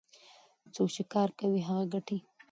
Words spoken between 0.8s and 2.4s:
چې کار کوي هغه ګټي.